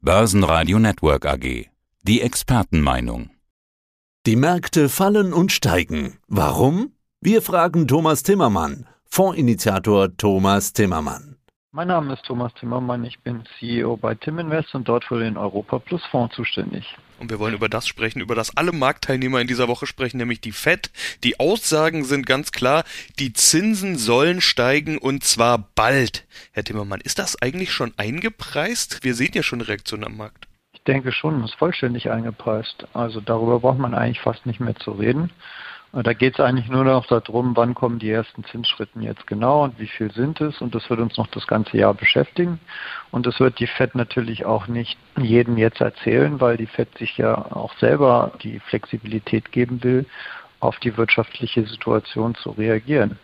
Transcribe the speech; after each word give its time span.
Börsenradio 0.00 0.78
Network 0.78 1.26
AG. 1.26 1.66
Die 2.04 2.20
Expertenmeinung. 2.20 3.30
Die 4.26 4.36
Märkte 4.36 4.88
fallen 4.88 5.32
und 5.32 5.50
steigen. 5.50 6.18
Warum? 6.28 6.92
Wir 7.20 7.42
fragen 7.42 7.88
Thomas 7.88 8.22
Timmermann, 8.22 8.86
Fondsinitiator 9.06 10.16
Thomas 10.16 10.72
Timmermann. 10.72 11.37
Mein 11.70 11.88
Name 11.88 12.14
ist 12.14 12.24
Thomas 12.24 12.54
Timmermann, 12.54 13.04
ich 13.04 13.18
bin 13.20 13.44
CEO 13.58 13.98
bei 13.98 14.14
Timinvest 14.14 14.74
und 14.74 14.88
dort 14.88 15.04
für 15.04 15.20
den 15.20 15.36
Europa 15.36 15.78
Plus 15.78 16.02
Fonds 16.06 16.34
zuständig. 16.34 16.96
Und 17.18 17.28
wir 17.30 17.38
wollen 17.38 17.52
über 17.52 17.68
das 17.68 17.86
sprechen, 17.86 18.22
über 18.22 18.34
das 18.34 18.56
alle 18.56 18.72
Marktteilnehmer 18.72 19.42
in 19.42 19.46
dieser 19.46 19.68
Woche 19.68 19.86
sprechen, 19.86 20.16
nämlich 20.16 20.40
die 20.40 20.52
FED. 20.52 20.90
Die 21.24 21.38
Aussagen 21.38 22.04
sind 22.04 22.24
ganz 22.24 22.52
klar, 22.52 22.84
die 23.18 23.34
Zinsen 23.34 23.98
sollen 23.98 24.40
steigen 24.40 24.96
und 24.96 25.24
zwar 25.24 25.58
bald. 25.74 26.26
Herr 26.52 26.64
Timmermann, 26.64 27.02
ist 27.02 27.18
das 27.18 27.40
eigentlich 27.42 27.70
schon 27.70 27.92
eingepreist? 27.98 29.04
Wir 29.04 29.14
sehen 29.14 29.32
ja 29.34 29.42
schon 29.42 29.60
Reaktionen 29.60 30.04
am 30.04 30.16
Markt. 30.16 30.48
Ich 30.72 30.82
denke 30.84 31.12
schon, 31.12 31.44
es 31.44 31.50
ist 31.50 31.58
vollständig 31.58 32.10
eingepreist. 32.10 32.86
Also 32.94 33.20
darüber 33.20 33.60
braucht 33.60 33.78
man 33.78 33.94
eigentlich 33.94 34.22
fast 34.22 34.46
nicht 34.46 34.60
mehr 34.60 34.76
zu 34.76 34.92
reden. 34.92 35.30
Da 35.92 36.12
geht 36.12 36.34
es 36.34 36.40
eigentlich 36.40 36.68
nur 36.68 36.84
noch 36.84 37.06
darum, 37.06 37.56
wann 37.56 37.74
kommen 37.74 37.98
die 37.98 38.10
ersten 38.10 38.44
Zinsschritten 38.44 39.00
jetzt 39.02 39.26
genau 39.26 39.64
und 39.64 39.78
wie 39.80 39.86
viel 39.86 40.12
sind 40.12 40.38
es. 40.40 40.60
Und 40.60 40.74
das 40.74 40.88
wird 40.90 41.00
uns 41.00 41.16
noch 41.16 41.28
das 41.28 41.46
ganze 41.46 41.78
Jahr 41.78 41.94
beschäftigen. 41.94 42.60
Und 43.10 43.24
das 43.24 43.40
wird 43.40 43.58
die 43.58 43.66
FED 43.66 43.94
natürlich 43.94 44.44
auch 44.44 44.68
nicht 44.68 44.98
jedem 45.18 45.56
jetzt 45.56 45.80
erzählen, 45.80 46.40
weil 46.42 46.58
die 46.58 46.66
FED 46.66 46.98
sich 46.98 47.16
ja 47.16 47.34
auch 47.34 47.72
selber 47.78 48.32
die 48.42 48.60
Flexibilität 48.60 49.50
geben 49.50 49.82
will, 49.82 50.04
auf 50.60 50.78
die 50.80 50.96
wirtschaftliche 50.96 51.66
Situation 51.66 52.34
zu 52.34 52.50
reagieren. 52.50 53.18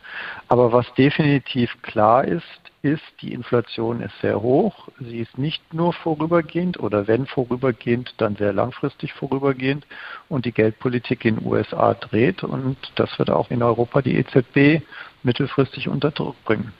Aber 0.49 0.73
was 0.73 0.93
definitiv 0.95 1.71
klar 1.83 2.25
ist, 2.25 2.45
ist, 2.83 3.03
die 3.23 3.33
Inflation 3.33 4.03
ist 4.03 4.13
sehr 4.21 4.43
hoch. 4.43 4.89
Sie 5.01 5.19
ist 5.19 5.39
nicht 5.39 5.73
nur 5.73 5.95
vorübergehend 5.95 6.79
oder 6.79 7.09
wenn 7.09 7.27
vorübergehend, 7.27 8.15
dann 8.19 8.37
sehr 8.37 8.53
langfristig 8.53 9.15
vorübergehend. 9.15 9.87
Und 10.29 10.45
die 10.45 10.53
Geldpolitik 10.53 11.25
in 11.25 11.37
den 11.37 11.47
USA 11.47 11.95
dreht 11.95 12.45
und 12.45 12.77
das 12.97 13.19
wird 13.19 13.31
auch 13.31 13.51
in 13.51 13.63
Europa 13.63 14.03
die 14.03 14.17
EZB 14.17 14.85
mittelfristig 15.23 15.89
unter 15.89 16.11
Druck 16.11 16.37
bringen. 16.45 16.73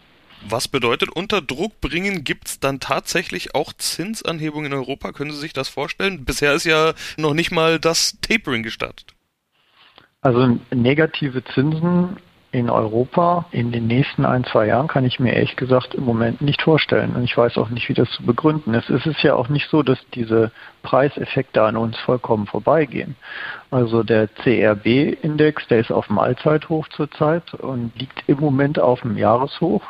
Was 0.47 0.69
bedeutet 0.69 1.09
unter 1.09 1.41
Druck 1.41 1.81
bringen? 1.81 2.23
Gibt 2.23 2.49
es 2.49 2.61
dann 2.61 2.79
tatsächlich 2.79 3.55
auch 3.55 3.73
Zinsanhebungen 3.73 4.73
in 4.73 4.79
Europa? 4.79 5.13
Können 5.13 5.31
Sie 5.31 5.39
sich 5.39 5.55
das 5.55 5.71
vorstellen? 5.71 6.27
Bisher 6.27 6.53
ist 6.53 6.65
ja 6.65 6.93
noch 7.17 7.33
nicht 7.33 7.51
mal 7.51 7.81
das 7.81 8.19
Tapering 8.21 8.63
gestartet. 8.63 9.15
Also 10.25 10.59
negative 10.73 11.45
Zinsen 11.45 12.17
in 12.51 12.71
Europa 12.71 13.45
in 13.51 13.73
den 13.73 13.87
nächsten 13.89 14.25
ein, 14.25 14.45
zwei 14.45 14.69
Jahren 14.69 14.87
kann 14.87 15.05
ich 15.05 15.21
mir 15.21 15.35
ehrlich 15.35 15.55
gesagt 15.57 15.95
im 15.95 16.05
Moment 16.05 16.41
nicht 16.41 16.63
vorstellen. 16.63 17.15
Und 17.15 17.25
ich 17.25 17.37
weiß 17.37 17.59
auch 17.59 17.69
nicht, 17.69 17.91
wie 17.91 17.95
das 17.95 18.11
zu 18.13 18.23
begründen 18.23 18.73
ist. 18.73 18.89
Es 18.89 19.05
ist 19.05 19.23
ja 19.23 19.35
auch 19.35 19.51
nicht 19.51 19.69
so, 19.69 19.83
dass 19.83 19.99
diese 20.15 20.51
Preiseffekte 20.83 21.63
an 21.63 21.77
uns 21.77 21.99
vollkommen 21.99 22.47
vorbeigehen. 22.47 23.17
Also 23.71 24.03
der 24.03 24.29
CRB-Index, 24.29 25.69
der 25.69 25.81
ist 25.81 25.93
auf 25.93 26.07
dem 26.07 26.19
Allzeithoch 26.19 26.89
zurzeit 26.89 27.53
und 27.53 27.93
liegt 27.99 28.25
im 28.27 28.41
Moment 28.41 28.79
auf 28.79 29.03
dem 29.03 29.19
Jahreshoch 29.19 29.83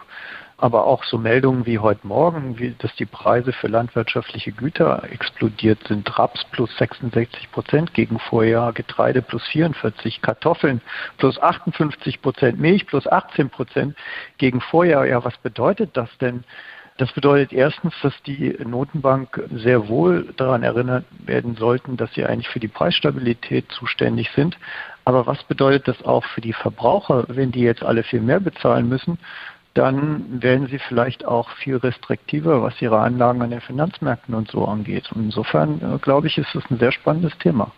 aber 0.57 0.87
auch 0.87 1.05
so 1.05 1.19
Meldungen 1.19 1.67
wie 1.67 1.79
heute 1.79 2.07
Morgen, 2.07 2.59
wie, 2.59 2.75
dass 2.79 2.95
die 2.97 3.07
Preise 3.07 3.53
für 3.53 3.69
landwirtschaftliche 3.69 4.53
Güter 4.53 5.03
explodiert 5.11 5.79
sind. 5.89 6.19
Raps 6.19 6.45
plus 6.53 6.75
66 6.77 7.51
Prozent 7.51 7.95
gegen 7.95 8.19
Vorjahr, 8.19 8.73
Getreide 8.73 9.23
plus 9.23 9.47
44, 9.49 10.23
Kartoffeln 10.23 10.81
plus 11.19 11.41
58 11.41 12.23
Prozent, 12.23 12.61
Milch 12.61 12.87
plus 12.87 13.07
18 13.07 13.51
Prozent 13.51 13.97
gegen 14.39 14.61
Vorjahr. 14.61 15.07
Ja, 15.07 15.25
was 15.25 15.37
bedeutet 15.39 15.97
das 15.97 16.09
denn? 16.19 16.45
Das 16.97 17.11
bedeutet 17.11 17.53
erstens, 17.53 17.93
dass 18.03 18.15
die 18.23 18.57
Notenbank 18.65 19.43
sehr 19.51 19.89
wohl 19.89 20.33
daran 20.37 20.63
erinnert 20.63 21.05
werden 21.27 21.57
sollten, 21.57 21.97
dass 21.97 22.15
sie 22.15 22.25
eigentlich 22.25 22.49
für 22.49 22.61
die 22.61 22.69
Preisstabilität 22.69 23.69
zuständig 23.73 24.31
sind. 24.37 24.57
Aber 25.05 25.27
was 25.27 25.43
bedeutet 25.43 25.89
das 25.89 26.05
auch 26.05 26.25
für 26.25 26.41
die 26.41 26.53
Verbraucher, 26.53 27.25
wenn 27.27 27.51
die 27.51 27.63
jetzt 27.63 27.83
alle 27.83 28.05
viel 28.05 28.21
mehr 28.21 28.39
bezahlen 28.39 28.89
müssen? 28.89 29.19
Dann 29.75 30.43
werden 30.43 30.69
sie 30.69 30.79
vielleicht 30.79 31.25
auch 31.25 31.51
viel 31.51 31.77
restriktiver, 31.77 32.63
was 32.63 32.81
ihre 32.81 33.01
Anlagen 33.01 33.43
an 33.43 33.51
den 33.51 33.61
Finanzmärkten 33.61 34.35
und 34.35 34.49
so 34.51 34.65
angeht. 34.65 35.11
Und 35.13 35.25
insofern, 35.25 35.81
äh, 35.83 35.99
glaube 35.99 36.29
ich, 36.29 36.39
ist 36.39 36.55
es 36.55 36.63
ein 36.71 36.79
sehr 36.79 36.93
spannendes 36.93 37.37
Thema. 37.39 37.73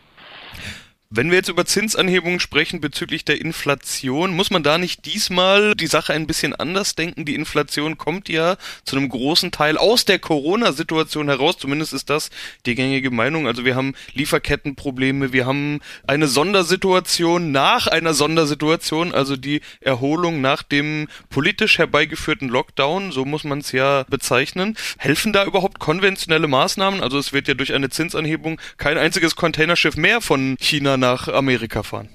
Wenn 1.09 1.31
wir 1.31 1.37
jetzt 1.37 1.49
über 1.49 1.65
Zinsanhebungen 1.65 2.41
sprechen 2.41 2.81
bezüglich 2.81 3.25
der 3.25 3.41
Inflation, 3.41 4.35
muss 4.35 4.51
man 4.51 4.65
da 4.65 4.77
nicht 4.77 5.05
diesmal 5.05 5.77
die 5.77 5.87
Sache 5.87 6.13
ein 6.13 6.27
bisschen 6.27 6.53
anders 6.53 6.97
denken? 6.97 7.25
Die 7.25 7.37
Inflation 7.37 7.97
kommt 7.97 8.29
ja 8.29 8.57
zu 8.85 8.97
einem 8.97 9.09
großen 9.09 9.53
Teil 9.53 9.79
aus 9.79 10.05
der 10.05 10.19
Corona-Situation 10.19 11.29
heraus. 11.29 11.59
Zumindest 11.59 11.93
ist 11.93 12.11
das 12.11 12.31
die 12.67 12.75
gängige 12.75 13.13
Meinung. 13.13 13.47
Also 13.47 13.65
wir 13.65 13.77
haben 13.77 13.95
Lieferkettenprobleme, 14.15 15.33
wir 15.33 15.47
haben 15.47 15.79
eine 16.09 16.27
Sondersituation 16.27 17.53
nach 17.53 17.87
einer 17.87 18.13
Sondersituation, 18.13 19.15
also 19.15 19.37
die 19.37 19.61
Erholung 19.81 20.41
nach 20.41 20.65
dem 20.65 21.07
politisch 21.31 21.79
herbeigeführten 21.79 22.49
Lockdown, 22.49 23.13
so 23.13 23.25
muss 23.25 23.45
man 23.45 23.61
es 23.61 23.71
ja 23.71 24.03
bezeichnen. 24.11 24.77
Helfen 24.99 25.33
da 25.33 25.45
überhaupt 25.45 25.79
konventionelle 25.79 26.49
Maßnahmen? 26.49 27.01
Also 27.01 27.17
es 27.17 27.33
wird 27.33 27.47
ja 27.47 27.55
durch 27.55 27.75
eine 27.75 27.91
Zinsanhebung 27.91 28.61
kein 28.77 28.99
einziges 28.99 29.37
Containerschiff 29.37 29.97
mehr 29.97 30.21
von 30.21 30.57
China 30.59 30.96
nach 30.97 31.29
Amerika 31.29 31.83
fahren? 31.83 32.09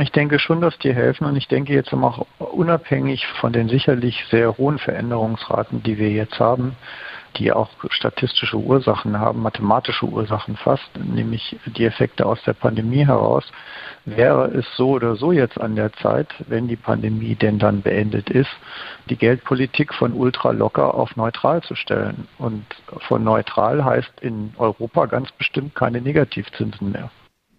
Ich 0.00 0.10
denke 0.10 0.38
schon, 0.38 0.62
dass 0.62 0.78
die 0.78 0.94
helfen 0.94 1.26
und 1.26 1.36
ich 1.36 1.48
denke 1.48 1.74
jetzt 1.74 1.92
auch 1.92 2.26
unabhängig 2.38 3.26
von 3.40 3.52
den 3.52 3.68
sicherlich 3.68 4.24
sehr 4.30 4.56
hohen 4.56 4.78
Veränderungsraten, 4.78 5.82
die 5.82 5.98
wir 5.98 6.10
jetzt 6.10 6.40
haben, 6.40 6.76
die 7.36 7.52
auch 7.52 7.68
statistische 7.90 8.56
Ursachen 8.56 9.18
haben, 9.18 9.42
mathematische 9.42 10.06
Ursachen 10.06 10.56
fast, 10.56 10.88
nämlich 10.96 11.58
die 11.66 11.84
Effekte 11.84 12.24
aus 12.24 12.42
der 12.44 12.54
Pandemie 12.54 13.06
heraus, 13.06 13.44
wäre 14.04 14.46
es 14.46 14.66
so 14.76 14.90
oder 14.90 15.16
so 15.16 15.30
jetzt 15.30 15.60
an 15.60 15.76
der 15.76 15.92
Zeit, 15.94 16.28
wenn 16.48 16.68
die 16.68 16.76
Pandemie 16.76 17.34
denn 17.34 17.58
dann 17.58 17.82
beendet 17.82 18.30
ist, 18.30 18.50
die 19.10 19.16
Geldpolitik 19.16 19.92
von 19.94 20.12
ultra 20.12 20.50
locker 20.50 20.94
auf 20.94 21.16
neutral 21.16 21.62
zu 21.62 21.74
stellen. 21.74 22.26
Und 22.38 22.64
von 23.08 23.22
neutral 23.22 23.84
heißt 23.84 24.20
in 24.20 24.54
Europa 24.56 25.06
ganz 25.06 25.30
bestimmt 25.32 25.74
keine 25.74 26.00
Negativzinsen 26.00 26.92
mehr. 26.92 27.10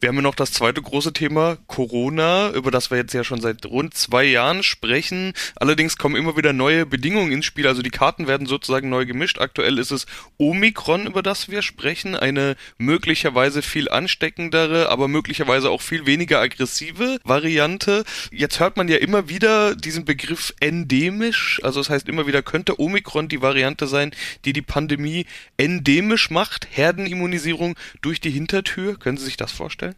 Wir 0.04 0.10
haben 0.10 0.18
ja 0.18 0.22
noch 0.22 0.36
das 0.36 0.52
zweite 0.52 0.82
große 0.82 1.14
Thema, 1.14 1.58
Corona, 1.68 2.50
über 2.50 2.72
das 2.72 2.92
wir 2.92 2.98
jetzt 2.98 3.14
ja 3.14 3.24
schon 3.24 3.40
seit 3.40 3.66
rund 3.66 3.94
zwei 3.94 4.26
Jahren 4.26 4.62
sprechen. 4.62 5.32
Allerdings 5.56 5.96
kommen 5.96 6.18
immer 6.18 6.36
wieder 6.36 6.52
neue 6.52 6.86
Bedingungen 6.86 7.32
ins 7.32 7.46
Spiel, 7.46 7.66
also 7.68 7.82
die 7.82 7.90
Karten 7.90 8.28
werden 8.28 8.46
sozusagen 8.46 8.90
neu 8.90 9.06
gemischt. 9.06 9.40
Aktuell 9.40 9.80
ist 9.80 9.92
es 9.92 10.06
Omikron, 10.38 11.08
über 11.08 11.24
das 11.24 11.48
wir 11.48 11.62
sprechen, 11.62 12.18
eine 12.18 12.58
möglicherweise 12.78 13.62
viel 13.62 13.88
ansteckendere, 13.88 14.90
aber 14.90 15.08
möglicherweise 15.08 15.70
auch 15.70 15.82
viel 15.82 16.06
weniger 16.06 16.42
aggressive 16.42 17.22
Variante. 17.24 18.04
Jetzt 18.30 18.60
hört 18.60 18.76
man 18.76 18.90
ja 18.90 18.98
immer 18.98 19.30
wieder 19.30 19.74
diesen 19.74 20.04
Begriff 20.04 20.54
endemisch, 20.60 21.62
also 21.64 21.80
das 21.80 21.90
heißt 21.90 22.10
immer 22.10 22.28
wieder 22.28 22.42
könnte 22.42 22.78
Omikron 22.78 23.30
die 23.30 23.42
Variante 23.42 23.88
sein, 23.88 24.12
die 24.44 24.52
die 24.52 24.62
Pandemie 24.62 25.28
endemisch 25.56 26.30
macht, 26.30 26.68
Herdenimmunisierung 26.72 27.76
durch 28.02 28.20
die 28.20 28.32
Hintertür. 28.32 29.00
Können 29.00 29.16
Sie 29.16 29.24
sich 29.24 29.38
das 29.38 29.54
vorstellen? 29.54 29.93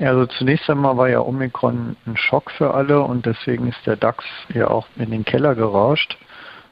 Also 0.00 0.26
zunächst 0.26 0.68
einmal 0.68 0.96
war 0.96 1.08
ja 1.08 1.20
Omikron 1.20 1.96
ein 2.06 2.16
Schock 2.16 2.50
für 2.50 2.74
alle 2.74 3.00
und 3.00 3.26
deswegen 3.26 3.68
ist 3.68 3.86
der 3.86 3.96
DAX 3.96 4.24
ja 4.52 4.68
auch 4.68 4.88
in 4.96 5.12
den 5.12 5.24
Keller 5.24 5.54
gerauscht, 5.54 6.18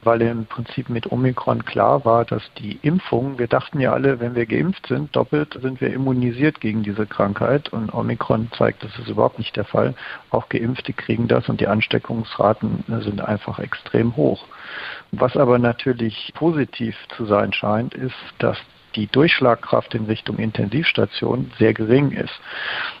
weil 0.03 0.21
im 0.21 0.45
Prinzip 0.45 0.89
mit 0.89 1.09
Omikron 1.09 1.63
klar 1.63 2.03
war, 2.03 2.25
dass 2.25 2.43
die 2.57 2.79
Impfung, 2.81 3.39
wir 3.39 3.47
dachten 3.47 3.79
ja 3.79 3.93
alle, 3.93 4.19
wenn 4.19 4.35
wir 4.35 4.45
geimpft 4.45 4.87
sind, 4.87 5.15
doppelt 5.15 5.57
sind 5.61 5.79
wir 5.79 5.93
immunisiert 5.93 6.59
gegen 6.59 6.83
diese 6.83 7.05
Krankheit 7.05 7.69
und 7.69 7.93
Omikron 7.93 8.51
zeigt, 8.57 8.83
das 8.83 8.99
ist 8.99 9.07
überhaupt 9.07 9.37
nicht 9.37 9.55
der 9.55 9.63
Fall. 9.63 9.95
Auch 10.29 10.49
Geimpfte 10.49 10.91
kriegen 10.91 11.29
das 11.29 11.47
und 11.47 11.61
die 11.61 11.67
Ansteckungsraten 11.67 12.83
sind 13.01 13.21
einfach 13.21 13.59
extrem 13.59 14.17
hoch. 14.17 14.45
Was 15.13 15.37
aber 15.37 15.59
natürlich 15.59 16.33
positiv 16.35 16.97
zu 17.15 17.25
sein 17.25 17.53
scheint, 17.53 17.93
ist, 17.93 18.15
dass 18.39 18.57
die 18.95 19.07
Durchschlagkraft 19.07 19.95
in 19.95 20.05
Richtung 20.05 20.37
Intensivstation 20.37 21.51
sehr 21.57 21.73
gering 21.73 22.11
ist. 22.11 22.33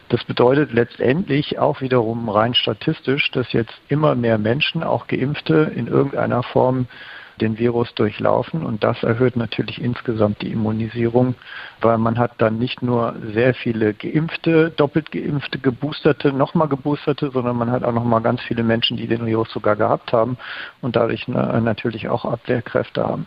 Das 0.09 0.23
bedeutet 0.23 0.73
letztendlich 0.73 1.59
auch 1.59 1.81
wiederum 1.81 2.29
rein 2.29 2.53
statistisch, 2.53 3.31
dass 3.31 3.51
jetzt 3.53 3.73
immer 3.87 4.15
mehr 4.15 4.37
Menschen, 4.37 4.83
auch 4.83 5.07
Geimpfte, 5.07 5.71
in 5.75 5.87
irgendeiner 5.87 6.43
Form 6.43 6.87
den 7.41 7.57
Virus 7.57 7.93
durchlaufen 7.95 8.65
und 8.65 8.83
das 8.83 9.01
erhöht 9.03 9.35
natürlich 9.35 9.81
insgesamt 9.81 10.41
die 10.41 10.51
Immunisierung, 10.51 11.35
weil 11.81 11.97
man 11.97 12.17
hat 12.17 12.33
dann 12.37 12.59
nicht 12.59 12.81
nur 12.81 13.15
sehr 13.33 13.53
viele 13.53 13.93
geimpfte, 13.93 14.71
doppelt 14.71 15.11
geimpfte, 15.11 15.59
geboosterte, 15.59 16.31
nochmal 16.31 16.67
geboosterte, 16.67 17.31
sondern 17.31 17.57
man 17.57 17.71
hat 17.71 17.83
auch 17.83 17.93
nochmal 17.93 18.21
ganz 18.21 18.41
viele 18.41 18.63
Menschen, 18.63 18.97
die 18.97 19.07
den 19.07 19.25
Virus 19.25 19.51
sogar 19.51 19.75
gehabt 19.75 20.13
haben 20.13 20.37
und 20.81 20.95
dadurch 20.95 21.27
natürlich 21.27 22.07
auch 22.09 22.25
Abwehrkräfte 22.25 23.03
haben. 23.03 23.25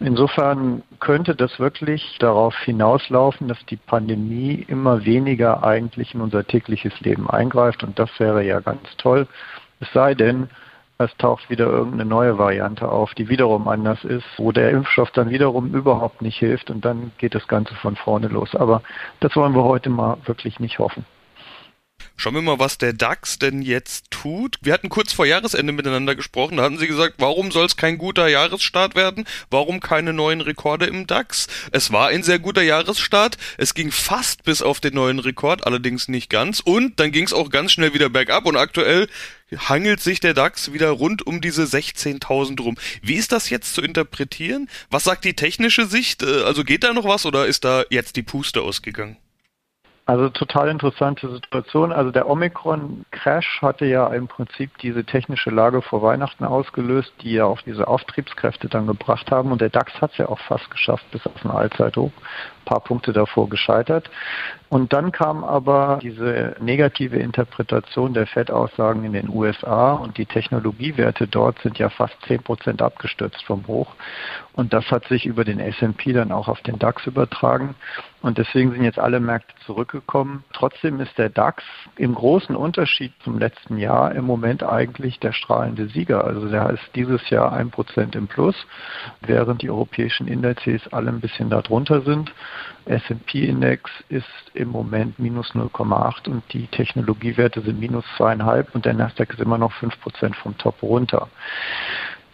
Insofern 0.00 0.82
könnte 0.98 1.34
das 1.34 1.58
wirklich 1.58 2.16
darauf 2.20 2.56
hinauslaufen, 2.58 3.48
dass 3.48 3.64
die 3.66 3.76
Pandemie 3.76 4.64
immer 4.68 5.04
weniger 5.04 5.64
eigentlich 5.64 6.14
in 6.14 6.20
unser 6.20 6.46
tägliches 6.46 6.98
Leben 7.00 7.28
eingreift 7.28 7.82
und 7.82 7.98
das 7.98 8.10
wäre 8.18 8.44
ja 8.44 8.60
ganz 8.60 8.82
toll. 8.96 9.26
Es 9.80 9.90
sei 9.92 10.14
denn, 10.14 10.48
es 11.00 11.16
taucht 11.16 11.48
wieder 11.48 11.66
irgendeine 11.66 12.04
neue 12.04 12.38
Variante 12.38 12.88
auf, 12.88 13.14
die 13.14 13.28
wiederum 13.28 13.68
anders 13.68 14.04
ist, 14.04 14.26
wo 14.36 14.52
der 14.52 14.70
Impfstoff 14.70 15.10
dann 15.12 15.30
wiederum 15.30 15.74
überhaupt 15.74 16.20
nicht 16.20 16.38
hilft 16.38 16.70
und 16.70 16.84
dann 16.84 17.12
geht 17.18 17.34
das 17.34 17.48
Ganze 17.48 17.74
von 17.76 17.96
vorne 17.96 18.28
los. 18.28 18.54
Aber 18.54 18.82
das 19.20 19.34
wollen 19.34 19.54
wir 19.54 19.64
heute 19.64 19.88
mal 19.88 20.18
wirklich 20.26 20.60
nicht 20.60 20.78
hoffen. 20.78 21.04
Schauen 22.20 22.34
wir 22.34 22.42
mal, 22.42 22.58
was 22.58 22.76
der 22.76 22.92
DAX 22.92 23.38
denn 23.38 23.62
jetzt 23.62 24.10
tut. 24.10 24.58
Wir 24.60 24.74
hatten 24.74 24.90
kurz 24.90 25.10
vor 25.10 25.24
Jahresende 25.24 25.72
miteinander 25.72 26.14
gesprochen. 26.14 26.58
Da 26.58 26.64
hatten 26.64 26.76
Sie 26.76 26.86
gesagt, 26.86 27.14
warum 27.16 27.50
soll 27.50 27.64
es 27.64 27.78
kein 27.78 27.96
guter 27.96 28.28
Jahresstart 28.28 28.94
werden? 28.94 29.24
Warum 29.48 29.80
keine 29.80 30.12
neuen 30.12 30.42
Rekorde 30.42 30.84
im 30.84 31.06
DAX? 31.06 31.46
Es 31.72 31.92
war 31.92 32.08
ein 32.08 32.22
sehr 32.22 32.38
guter 32.38 32.60
Jahresstart. 32.60 33.38
Es 33.56 33.72
ging 33.72 33.90
fast 33.90 34.44
bis 34.44 34.60
auf 34.60 34.80
den 34.80 34.96
neuen 34.96 35.18
Rekord, 35.18 35.66
allerdings 35.66 36.08
nicht 36.08 36.28
ganz. 36.28 36.60
Und 36.60 37.00
dann 37.00 37.10
ging 37.10 37.24
es 37.24 37.32
auch 37.32 37.48
ganz 37.48 37.72
schnell 37.72 37.94
wieder 37.94 38.10
bergab. 38.10 38.44
Und 38.44 38.58
aktuell 38.58 39.08
hangelt 39.56 40.02
sich 40.02 40.20
der 40.20 40.34
DAX 40.34 40.74
wieder 40.74 40.90
rund 40.90 41.26
um 41.26 41.40
diese 41.40 41.62
16.000 41.62 42.60
rum. 42.60 42.76
Wie 43.00 43.14
ist 43.14 43.32
das 43.32 43.48
jetzt 43.48 43.72
zu 43.72 43.80
interpretieren? 43.80 44.68
Was 44.90 45.04
sagt 45.04 45.24
die 45.24 45.36
technische 45.36 45.86
Sicht? 45.86 46.22
Äh, 46.22 46.42
also 46.42 46.64
geht 46.64 46.84
da 46.84 46.92
noch 46.92 47.06
was 47.06 47.24
oder 47.24 47.46
ist 47.46 47.64
da 47.64 47.84
jetzt 47.88 48.16
die 48.16 48.22
Puste 48.22 48.60
ausgegangen? 48.60 49.16
Also 50.10 50.28
total 50.28 50.70
interessante 50.70 51.30
Situation. 51.30 51.92
Also 51.92 52.10
der 52.10 52.28
Omikron-Crash 52.28 53.62
hatte 53.62 53.84
ja 53.84 54.08
im 54.08 54.26
Prinzip 54.26 54.76
diese 54.78 55.04
technische 55.04 55.50
Lage 55.50 55.82
vor 55.82 56.02
Weihnachten 56.02 56.44
ausgelöst, 56.44 57.12
die 57.20 57.34
ja 57.34 57.44
auch 57.44 57.62
diese 57.62 57.86
Auftriebskräfte 57.86 58.68
dann 58.68 58.88
gebracht 58.88 59.30
haben. 59.30 59.52
Und 59.52 59.60
der 59.60 59.68
DAX 59.68 59.92
hat 60.00 60.10
es 60.10 60.18
ja 60.18 60.28
auch 60.28 60.40
fast 60.40 60.68
geschafft 60.68 61.08
bis 61.12 61.24
auf 61.28 61.44
ein 61.44 61.52
Allzeithoch. 61.52 62.10
Ein 62.10 62.64
paar 62.64 62.80
Punkte 62.80 63.12
davor 63.12 63.48
gescheitert. 63.48 64.10
Und 64.68 64.92
dann 64.92 65.12
kam 65.12 65.44
aber 65.44 66.00
diese 66.02 66.56
negative 66.58 67.16
Interpretation 67.16 68.12
der 68.12 68.26
FED-Aussagen 68.26 69.04
in 69.04 69.12
den 69.12 69.28
USA 69.28 69.92
und 69.92 70.18
die 70.18 70.26
Technologiewerte 70.26 71.28
dort 71.28 71.60
sind 71.60 71.78
ja 71.78 71.88
fast 71.88 72.16
10 72.26 72.42
Prozent 72.42 72.82
abgestürzt 72.82 73.44
vom 73.44 73.64
Hoch. 73.68 73.94
Und 74.54 74.72
das 74.72 74.90
hat 74.90 75.06
sich 75.06 75.24
über 75.24 75.44
den 75.44 75.60
S&P 75.60 76.12
dann 76.12 76.32
auch 76.32 76.48
auf 76.48 76.60
den 76.62 76.80
DAX 76.80 77.06
übertragen. 77.06 77.76
Und 78.22 78.36
deswegen 78.36 78.72
sind 78.72 78.84
jetzt 78.84 78.98
alle 78.98 79.18
Märkte 79.18 79.54
zurückgekommen. 79.64 80.44
Trotzdem 80.52 81.00
ist 81.00 81.16
der 81.16 81.30
DAX 81.30 81.64
im 81.96 82.14
großen 82.14 82.54
Unterschied 82.54 83.12
zum 83.24 83.38
letzten 83.38 83.78
Jahr 83.78 84.14
im 84.14 84.26
Moment 84.26 84.62
eigentlich 84.62 85.18
der 85.20 85.32
strahlende 85.32 85.88
Sieger. 85.88 86.24
Also 86.24 86.48
der 86.48 86.68
ist 86.70 86.82
dieses 86.94 87.30
Jahr 87.30 87.52
ein 87.52 87.70
Prozent 87.70 88.14
im 88.14 88.26
Plus, 88.26 88.54
während 89.22 89.62
die 89.62 89.70
europäischen 89.70 90.28
Indizes 90.28 90.82
alle 90.92 91.08
ein 91.08 91.20
bisschen 91.20 91.48
darunter 91.48 92.02
sind. 92.02 92.30
S&P-Index 92.84 93.90
ist 94.10 94.26
im 94.52 94.68
Moment 94.68 95.18
minus 95.18 95.54
0,8 95.54 96.28
und 96.28 96.42
die 96.52 96.66
Technologiewerte 96.66 97.62
sind 97.62 97.80
minus 97.80 98.04
zweieinhalb 98.16 98.74
und 98.74 98.84
der 98.84 98.94
Nasdaq 98.94 99.32
ist 99.32 99.40
immer 99.40 99.58
noch 99.58 99.72
5% 99.72 100.34
vom 100.34 100.58
Top 100.58 100.82
runter. 100.82 101.28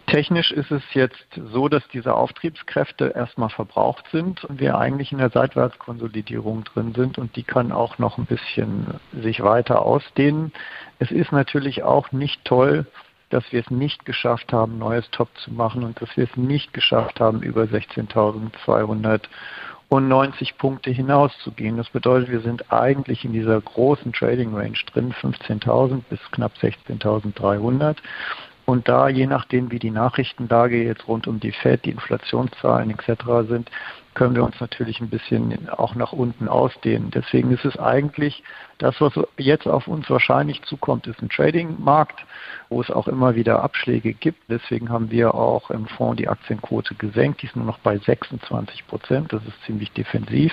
Technisch 0.06 0.52
ist 0.52 0.70
es 0.70 0.82
jetzt 0.92 1.26
so, 1.34 1.68
dass 1.68 1.86
diese 1.88 2.14
Auftriebskräfte 2.14 3.12
erstmal 3.16 3.48
verbraucht 3.48 4.04
sind 4.12 4.44
und 4.44 4.60
wir 4.60 4.78
eigentlich 4.78 5.10
in 5.10 5.18
der 5.18 5.30
Seitwärtskonsolidierung 5.30 6.62
drin 6.62 6.94
sind 6.94 7.18
und 7.18 7.34
die 7.34 7.42
kann 7.42 7.72
auch 7.72 7.98
noch 7.98 8.16
ein 8.16 8.26
bisschen 8.26 9.00
sich 9.20 9.42
weiter 9.42 9.82
ausdehnen. 9.82 10.52
Es 11.00 11.10
ist 11.10 11.32
natürlich 11.32 11.82
auch 11.82 12.12
nicht 12.12 12.44
toll, 12.44 12.86
dass 13.30 13.50
wir 13.50 13.60
es 13.60 13.70
nicht 13.70 14.04
geschafft 14.04 14.52
haben, 14.52 14.78
neues 14.78 15.10
Top 15.10 15.28
zu 15.38 15.52
machen 15.52 15.82
und 15.82 16.00
dass 16.00 16.16
wir 16.16 16.24
es 16.24 16.36
nicht 16.36 16.72
geschafft 16.72 17.18
haben, 17.18 17.42
über 17.42 17.64
16.200 17.64 19.22
und 19.88 20.08
90 20.08 20.58
Punkte 20.58 20.90
hinauszugehen. 20.90 21.76
Das 21.76 21.90
bedeutet, 21.90 22.30
wir 22.30 22.40
sind 22.40 22.72
eigentlich 22.72 23.24
in 23.24 23.32
dieser 23.32 23.60
großen 23.60 24.12
Trading 24.12 24.54
Range 24.54 24.78
drin, 24.92 25.12
15.000 25.20 26.02
bis 26.08 26.20
knapp 26.32 26.52
16.300. 26.60 27.96
Und 28.66 28.88
da, 28.88 29.08
je 29.08 29.26
nachdem, 29.26 29.70
wie 29.70 29.78
die 29.78 29.92
Nachrichtenlage 29.92 30.82
jetzt 30.82 31.06
rund 31.06 31.26
um 31.28 31.38
die 31.40 31.52
Fed, 31.52 31.84
die 31.84 31.92
Inflationszahlen 31.92 32.90
etc. 32.90 33.48
sind, 33.48 33.70
können 34.16 34.34
wir 34.34 34.44
uns 34.44 34.58
natürlich 34.60 35.00
ein 35.00 35.10
bisschen 35.10 35.68
auch 35.68 35.94
nach 35.94 36.12
unten 36.12 36.48
ausdehnen. 36.48 37.10
Deswegen 37.10 37.50
ist 37.52 37.66
es 37.66 37.78
eigentlich 37.78 38.42
das, 38.78 38.98
was 39.00 39.12
jetzt 39.36 39.66
auf 39.66 39.88
uns 39.88 40.08
wahrscheinlich 40.08 40.62
zukommt, 40.62 41.06
ist 41.06 41.22
ein 41.22 41.28
Trading-Markt, 41.28 42.24
wo 42.70 42.80
es 42.80 42.90
auch 42.90 43.08
immer 43.08 43.34
wieder 43.34 43.62
Abschläge 43.62 44.14
gibt. 44.14 44.38
Deswegen 44.48 44.88
haben 44.88 45.10
wir 45.10 45.34
auch 45.34 45.70
im 45.70 45.86
Fonds 45.86 46.16
die 46.16 46.28
Aktienquote 46.28 46.94
gesenkt. 46.94 47.42
Die 47.42 47.46
ist 47.46 47.56
nur 47.56 47.66
noch 47.66 47.78
bei 47.78 47.98
26 47.98 48.86
Prozent. 48.86 49.32
Das 49.34 49.42
ist 49.44 49.62
ziemlich 49.64 49.92
defensiv, 49.92 50.52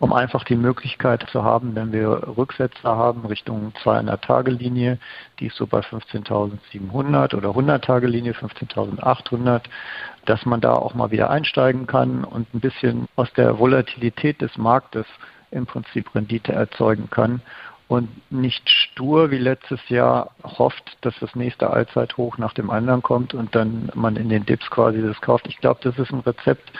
um 0.00 0.12
einfach 0.12 0.42
die 0.42 0.56
Möglichkeit 0.56 1.24
zu 1.30 1.44
haben, 1.44 1.76
wenn 1.76 1.92
wir 1.92 2.36
Rücksetzer 2.36 2.96
haben 2.96 3.24
Richtung 3.24 3.72
200-Tage-Linie, 3.84 4.98
die 5.38 5.46
ist 5.46 5.56
so 5.56 5.66
bei 5.66 5.80
15.700 5.80 7.36
oder 7.36 7.50
100-Tage-Linie 7.50 8.32
15.800, 8.32 9.62
dass 10.26 10.44
man 10.46 10.60
da 10.60 10.74
auch 10.74 10.94
mal 10.94 11.10
wieder 11.10 11.30
einsteigen 11.30 11.86
kann 11.86 12.24
und 12.24 12.52
ein 12.54 12.60
bisschen 12.60 13.08
aus 13.16 13.32
der 13.34 13.58
Volatilität 13.58 14.40
des 14.40 14.56
Marktes 14.58 15.06
im 15.50 15.66
Prinzip 15.66 16.14
Rendite 16.14 16.52
erzeugen 16.52 17.08
kann 17.10 17.42
und 17.90 18.08
nicht 18.30 18.70
stur 18.70 19.32
wie 19.32 19.38
letztes 19.38 19.80
Jahr 19.88 20.30
hofft, 20.44 20.96
dass 21.00 21.12
das 21.18 21.34
nächste 21.34 21.70
Allzeithoch 21.70 22.38
nach 22.38 22.52
dem 22.52 22.70
anderen 22.70 23.02
kommt 23.02 23.34
und 23.34 23.56
dann 23.56 23.90
man 23.94 24.14
in 24.14 24.28
den 24.28 24.46
Dips 24.46 24.70
quasi 24.70 25.02
das 25.02 25.20
kauft. 25.20 25.48
Ich 25.48 25.58
glaube, 25.58 25.80
das 25.82 25.98
ist 25.98 26.12
ein 26.12 26.20
Rezept, 26.20 26.70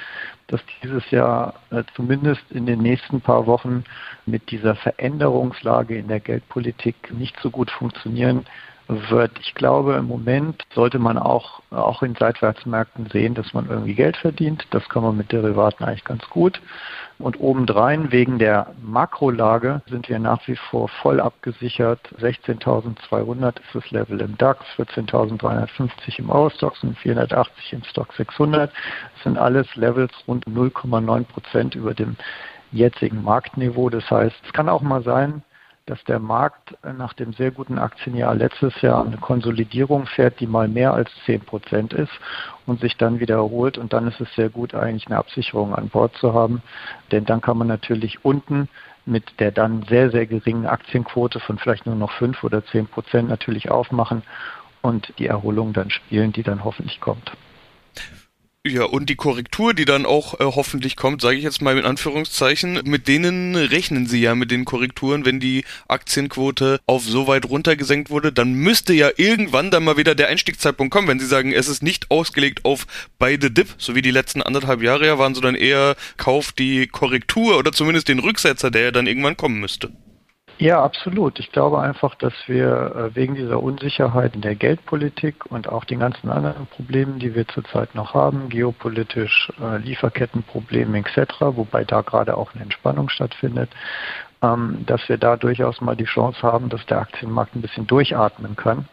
das 0.46 0.60
dieses 0.80 1.10
Jahr 1.10 1.54
äh, 1.70 1.82
zumindest 1.96 2.42
in 2.50 2.64
den 2.64 2.80
nächsten 2.80 3.20
paar 3.20 3.46
Wochen 3.46 3.82
mit 4.24 4.52
dieser 4.52 4.76
Veränderungslage 4.76 5.98
in 5.98 6.06
der 6.06 6.20
Geldpolitik 6.20 7.12
nicht 7.12 7.36
so 7.40 7.50
gut 7.50 7.72
funktionieren 7.72 8.46
wird. 9.08 9.38
Ich 9.40 9.54
glaube, 9.54 9.94
im 9.94 10.06
Moment 10.06 10.64
sollte 10.74 10.98
man 10.98 11.18
auch, 11.18 11.60
auch 11.70 12.02
in 12.02 12.14
Seitwärtsmärkten 12.14 13.06
sehen, 13.06 13.34
dass 13.34 13.54
man 13.54 13.68
irgendwie 13.68 13.94
Geld 13.94 14.16
verdient. 14.16 14.66
Das 14.70 14.88
kann 14.88 15.02
man 15.02 15.16
mit 15.16 15.32
Derivaten 15.32 15.84
eigentlich 15.84 16.04
ganz 16.04 16.28
gut. 16.28 16.60
Und 17.18 17.38
obendrein, 17.38 18.12
wegen 18.12 18.38
der 18.38 18.74
Makrolage, 18.82 19.82
sind 19.88 20.08
wir 20.08 20.18
nach 20.18 20.46
wie 20.48 20.56
vor 20.56 20.88
voll 20.88 21.20
abgesichert. 21.20 22.00
16.200 22.20 23.56
ist 23.56 23.74
das 23.74 23.90
Level 23.90 24.20
im 24.20 24.36
DAX, 24.38 24.64
14.350 24.78 26.18
im 26.18 26.30
Eurostox 26.30 26.82
und 26.82 26.98
480 26.98 27.74
im 27.74 27.84
Stock 27.84 28.12
600. 28.14 28.72
Das 29.14 29.22
sind 29.22 29.38
alles 29.38 29.76
Levels 29.76 30.12
rund 30.26 30.46
0,9 30.46 31.24
Prozent 31.24 31.74
über 31.74 31.94
dem 31.94 32.16
jetzigen 32.72 33.22
Marktniveau. 33.22 33.90
Das 33.90 34.10
heißt, 34.10 34.36
es 34.46 34.52
kann 34.52 34.68
auch 34.68 34.82
mal 34.82 35.02
sein, 35.02 35.42
dass 35.90 36.02
der 36.04 36.20
Markt 36.20 36.78
nach 36.84 37.14
dem 37.14 37.32
sehr 37.32 37.50
guten 37.50 37.76
Aktienjahr 37.76 38.36
letztes 38.36 38.80
Jahr 38.80 39.04
eine 39.04 39.16
Konsolidierung 39.16 40.06
fährt, 40.06 40.38
die 40.38 40.46
mal 40.46 40.68
mehr 40.68 40.94
als 40.94 41.10
10 41.26 41.40
Prozent 41.40 41.92
ist 41.92 42.12
und 42.64 42.80
sich 42.80 42.96
dann 42.96 43.18
wiederholt. 43.18 43.76
Und 43.76 43.92
dann 43.92 44.06
ist 44.06 44.20
es 44.20 44.32
sehr 44.36 44.50
gut, 44.50 44.72
eigentlich 44.72 45.08
eine 45.08 45.16
Absicherung 45.16 45.74
an 45.74 45.88
Bord 45.88 46.14
zu 46.14 46.32
haben. 46.32 46.62
Denn 47.10 47.24
dann 47.24 47.40
kann 47.40 47.58
man 47.58 47.66
natürlich 47.66 48.24
unten 48.24 48.68
mit 49.04 49.40
der 49.40 49.50
dann 49.50 49.82
sehr, 49.88 50.12
sehr 50.12 50.26
geringen 50.26 50.66
Aktienquote 50.66 51.40
von 51.40 51.58
vielleicht 51.58 51.86
nur 51.86 51.96
noch 51.96 52.12
5 52.12 52.44
oder 52.44 52.64
10 52.64 52.86
Prozent 52.86 53.28
natürlich 53.28 53.68
aufmachen 53.68 54.22
und 54.82 55.12
die 55.18 55.26
Erholung 55.26 55.72
dann 55.72 55.90
spielen, 55.90 56.30
die 56.30 56.44
dann 56.44 56.62
hoffentlich 56.62 57.00
kommt. 57.00 57.32
Ja, 58.70 58.84
und 58.84 59.10
die 59.10 59.16
Korrektur, 59.16 59.74
die 59.74 59.84
dann 59.84 60.06
auch 60.06 60.38
äh, 60.38 60.44
hoffentlich 60.44 60.94
kommt, 60.94 61.22
sage 61.22 61.36
ich 61.36 61.42
jetzt 61.42 61.60
mal 61.60 61.76
in 61.76 61.84
Anführungszeichen, 61.84 62.82
mit 62.84 63.08
denen 63.08 63.56
rechnen 63.56 64.06
Sie 64.06 64.20
ja 64.20 64.36
mit 64.36 64.52
den 64.52 64.64
Korrekturen, 64.64 65.24
wenn 65.24 65.40
die 65.40 65.64
Aktienquote 65.88 66.78
auf 66.86 67.02
so 67.02 67.26
weit 67.26 67.46
runtergesenkt 67.46 68.10
wurde, 68.10 68.32
dann 68.32 68.52
müsste 68.52 68.92
ja 68.92 69.10
irgendwann 69.16 69.72
dann 69.72 69.82
mal 69.82 69.96
wieder 69.96 70.14
der 70.14 70.28
Einstiegszeitpunkt 70.28 70.92
kommen, 70.92 71.08
wenn 71.08 71.18
Sie 71.18 71.26
sagen, 71.26 71.50
es 71.50 71.66
ist 71.66 71.82
nicht 71.82 72.12
ausgelegt 72.12 72.64
auf 72.64 72.86
beide 73.18 73.50
Dip, 73.50 73.74
so 73.76 73.96
wie 73.96 74.02
die 74.02 74.12
letzten 74.12 74.40
anderthalb 74.40 74.82
Jahre 74.82 75.04
ja 75.04 75.18
waren, 75.18 75.34
sondern 75.34 75.56
eher 75.56 75.96
kauft 76.16 76.60
die 76.60 76.86
Korrektur 76.86 77.58
oder 77.58 77.72
zumindest 77.72 78.06
den 78.06 78.20
Rücksetzer, 78.20 78.70
der 78.70 78.82
ja 78.82 78.90
dann 78.92 79.08
irgendwann 79.08 79.36
kommen 79.36 79.58
müsste. 79.58 79.90
Ja, 80.60 80.84
absolut. 80.84 81.38
Ich 81.38 81.50
glaube 81.52 81.80
einfach, 81.80 82.14
dass 82.16 82.34
wir 82.46 82.94
äh, 82.94 83.16
wegen 83.16 83.34
dieser 83.34 83.62
Unsicherheit 83.62 84.34
in 84.34 84.42
der 84.42 84.54
Geldpolitik 84.54 85.46
und 85.46 85.70
auch 85.70 85.86
den 85.86 86.00
ganzen 86.00 86.28
anderen 86.28 86.66
Problemen, 86.66 87.18
die 87.18 87.34
wir 87.34 87.48
zurzeit 87.48 87.94
noch 87.94 88.12
haben, 88.12 88.50
geopolitisch, 88.50 89.50
äh, 89.58 89.78
Lieferkettenprobleme 89.78 90.98
etc., 90.98 91.32
wobei 91.40 91.84
da 91.84 92.02
gerade 92.02 92.36
auch 92.36 92.52
eine 92.52 92.64
Entspannung 92.64 93.08
stattfindet, 93.08 93.70
ähm, 94.42 94.84
dass 94.84 95.08
wir 95.08 95.16
da 95.16 95.38
durchaus 95.38 95.80
mal 95.80 95.96
die 95.96 96.04
Chance 96.04 96.42
haben, 96.42 96.68
dass 96.68 96.84
der 96.84 96.98
Aktienmarkt 96.98 97.56
ein 97.56 97.62
bisschen 97.62 97.86
durchatmen 97.86 98.54
kann 98.54 98.86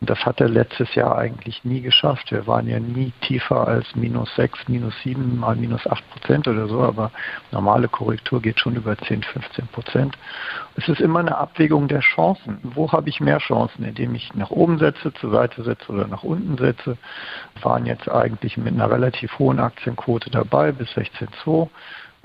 das 0.00 0.24
hat 0.24 0.40
er 0.40 0.48
letztes 0.48 0.94
Jahr 0.94 1.18
eigentlich 1.18 1.62
nie 1.64 1.82
geschafft. 1.82 2.32
Wir 2.32 2.46
waren 2.46 2.66
ja 2.66 2.80
nie 2.80 3.12
tiefer 3.20 3.68
als 3.68 3.94
minus 3.94 4.34
6, 4.34 4.68
minus 4.68 4.94
7, 5.02 5.38
mal 5.38 5.56
minus 5.56 5.86
8 5.86 6.10
Prozent 6.10 6.48
oder 6.48 6.68
so, 6.68 6.80
aber 6.80 7.10
normale 7.52 7.86
Korrektur 7.86 8.40
geht 8.40 8.58
schon 8.58 8.76
über 8.76 8.96
10, 8.96 9.22
15 9.22 9.66
Prozent. 9.68 10.16
Es 10.76 10.88
ist 10.88 11.00
immer 11.00 11.18
eine 11.18 11.36
Abwägung 11.36 11.86
der 11.86 12.00
Chancen. 12.00 12.58
Wo 12.62 12.90
habe 12.90 13.10
ich 13.10 13.20
mehr 13.20 13.38
Chancen, 13.38 13.84
indem 13.84 14.14
ich 14.14 14.34
nach 14.34 14.50
oben 14.50 14.78
setze, 14.78 15.12
zur 15.12 15.32
Seite 15.32 15.62
setze 15.62 15.92
oder 15.92 16.06
nach 16.06 16.22
unten 16.22 16.56
setze? 16.56 16.96
Wir 17.54 17.64
waren 17.64 17.84
jetzt 17.84 18.08
eigentlich 18.08 18.56
mit 18.56 18.72
einer 18.72 18.90
relativ 18.90 19.38
hohen 19.38 19.60
Aktienquote 19.60 20.30
dabei 20.30 20.72
bis 20.72 20.88
16,2 20.90 21.68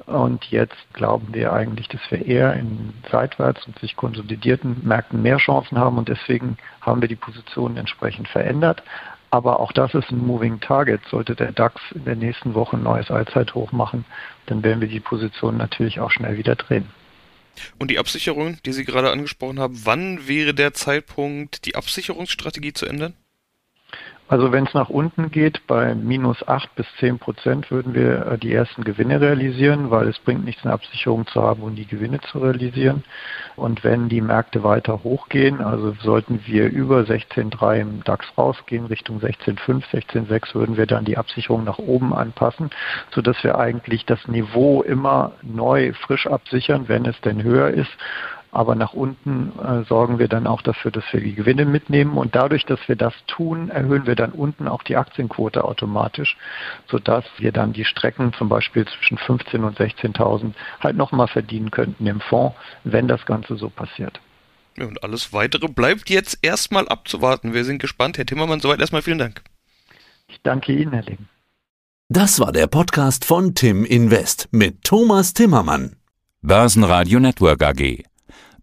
Und 0.05 0.45
jetzt 0.51 0.75
glauben 0.93 1.33
wir 1.33 1.53
eigentlich, 1.53 1.87
dass 1.87 2.01
wir 2.09 2.25
eher 2.25 2.53
in 2.53 2.93
seitwärts 3.11 3.65
und 3.65 3.79
sich 3.79 3.95
konsolidierten 3.95 4.85
Märkten 4.85 5.21
mehr 5.21 5.37
Chancen 5.37 5.79
haben 5.79 5.97
und 5.97 6.09
deswegen 6.09 6.57
haben 6.81 7.01
wir 7.01 7.07
die 7.07 7.15
Positionen 7.15 7.77
entsprechend 7.77 8.27
verändert. 8.27 8.83
Aber 9.31 9.59
auch 9.59 9.71
das 9.71 9.93
ist 9.93 10.11
ein 10.11 10.25
Moving 10.25 10.59
Target. 10.59 11.01
Sollte 11.09 11.35
der 11.35 11.51
DAX 11.51 11.81
in 11.93 12.05
der 12.05 12.15
nächsten 12.15 12.53
Woche 12.53 12.77
ein 12.77 12.83
neues 12.83 13.09
Allzeithoch 13.09 13.71
machen, 13.71 14.05
dann 14.45 14.63
werden 14.63 14.81
wir 14.81 14.87
die 14.87 14.99
Position 14.99 15.57
natürlich 15.57 15.99
auch 15.99 16.11
schnell 16.11 16.37
wieder 16.37 16.55
drehen. 16.55 16.87
Und 17.79 17.89
die 17.89 17.99
Absicherung, 17.99 18.57
die 18.65 18.73
Sie 18.73 18.85
gerade 18.85 19.11
angesprochen 19.11 19.59
haben, 19.59 19.81
wann 19.85 20.27
wäre 20.27 20.53
der 20.53 20.73
Zeitpunkt, 20.73 21.65
die 21.65 21.75
Absicherungsstrategie 21.75 22.73
zu 22.73 22.85
ändern? 22.85 23.13
Also 24.27 24.51
wenn 24.51 24.65
es 24.65 24.73
nach 24.73 24.89
unten 24.89 25.29
geht, 25.29 25.67
bei 25.67 25.93
minus 25.93 26.47
8 26.47 26.73
bis 26.75 26.87
10 26.99 27.19
Prozent 27.19 27.69
würden 27.69 27.93
wir 27.93 28.25
äh, 28.25 28.37
die 28.39 28.51
ersten 28.51 28.83
Gewinne 28.83 29.21
realisieren, 29.21 29.91
weil 29.91 30.07
es 30.07 30.17
bringt 30.17 30.45
nichts, 30.45 30.65
eine 30.65 30.73
Absicherung 30.73 31.27
zu 31.27 31.43
haben 31.43 31.61
und 31.61 31.75
die 31.75 31.85
Gewinne 31.85 32.19
zu 32.21 32.39
realisieren. 32.39 33.03
Und 33.55 33.83
wenn 33.83 34.09
die 34.09 34.21
Märkte 34.21 34.63
weiter 34.63 35.03
hochgehen, 35.03 35.61
also 35.61 35.95
sollten 36.01 36.41
wir 36.47 36.71
über 36.71 37.01
16,3 37.01 37.81
im 37.81 38.03
DAX 38.03 38.25
rausgehen, 38.35 38.87
Richtung 38.87 39.19
16,5, 39.19 39.83
16,6, 39.93 40.55
würden 40.55 40.75
wir 40.75 40.87
dann 40.87 41.05
die 41.05 41.17
Absicherung 41.17 41.63
nach 41.63 41.77
oben 41.77 42.11
anpassen, 42.11 42.71
sodass 43.11 43.43
wir 43.43 43.59
eigentlich 43.59 44.05
das 44.07 44.27
Niveau 44.27 44.81
immer 44.81 45.33
neu 45.43 45.93
frisch 45.93 46.25
absichern, 46.25 46.85
wenn 46.87 47.05
es 47.05 47.19
denn 47.21 47.43
höher 47.43 47.69
ist 47.69 47.95
aber 48.55 48.75
nach 48.75 48.93
unten 48.93 49.51
äh, 49.59 49.83
sorgen 49.83 50.17
wir 50.17 50.29
dann 50.29 50.47
auch 50.47 50.61
dafür, 50.61 50.89
dass 50.89 51.03
wir 51.11 51.19
die 51.19 51.35
Gewinne 51.35 51.65
mitnehmen. 51.65 52.17
Und 52.17 52.35
dadurch, 52.35 52.65
dass 52.65 52.79
wir 52.87 52.95
das 52.95 53.13
tun, 53.27 53.69
erhöhen 53.69 54.07
wir 54.07 54.15
dann 54.15 54.31
unten 54.31 54.69
auch 54.69 54.81
die 54.81 54.95
Aktienquote 54.95 55.65
automatisch, 55.65 56.37
sodass 56.89 57.25
wir 57.37 57.51
dann 57.51 57.73
die 57.73 57.83
Strecken 57.83 58.31
zum 58.31 58.47
Beispiel 58.47 58.85
zwischen 58.85 59.17
15.000 59.17 59.65
und 59.65 59.77
16.000 59.77 60.53
halt 60.79 60.95
nochmal 60.95 61.27
verdienen 61.27 61.69
könnten 61.69 62.07
im 62.07 62.21
Fonds, 62.21 62.55
wenn 62.85 63.09
das 63.09 63.25
Ganze 63.25 63.57
so 63.57 63.69
passiert. 63.69 64.21
Ja, 64.77 64.85
und 64.85 65.03
alles 65.03 65.33
weitere 65.33 65.67
bleibt 65.67 66.09
jetzt 66.09 66.39
erstmal 66.41 66.87
abzuwarten. 66.87 67.53
Wir 67.53 67.65
sind 67.65 67.79
gespannt. 67.79 68.17
Herr 68.17 68.25
Timmermann, 68.25 68.61
soweit 68.61 68.79
erstmal 68.79 69.01
vielen 69.01 69.19
Dank. 69.19 69.41
Ich 70.29 70.41
danke 70.43 70.71
Ihnen, 70.71 70.93
Herr 70.93 71.03
Lehn. 71.03 71.27
Das 72.07 72.39
war 72.39 72.53
der 72.53 72.67
Podcast 72.67 73.25
von 73.25 73.53
Tim 73.53 73.83
Invest 73.83 74.47
mit 74.51 74.85
Thomas 74.85 75.33
Timmermann. 75.33 75.97
Börsenradio 76.41 77.19
Network 77.19 77.61
AG. 77.61 78.14